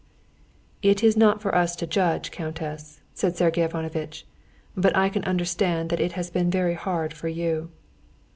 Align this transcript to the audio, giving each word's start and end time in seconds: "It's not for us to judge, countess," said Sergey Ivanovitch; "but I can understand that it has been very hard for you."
"It's 0.81 1.15
not 1.15 1.43
for 1.43 1.53
us 1.53 1.75
to 1.75 1.85
judge, 1.85 2.31
countess," 2.31 3.01
said 3.13 3.37
Sergey 3.37 3.61
Ivanovitch; 3.61 4.25
"but 4.75 4.97
I 4.97 5.09
can 5.09 5.23
understand 5.25 5.91
that 5.91 5.99
it 6.01 6.13
has 6.13 6.31
been 6.31 6.49
very 6.49 6.73
hard 6.73 7.13
for 7.13 7.27
you." 7.27 7.69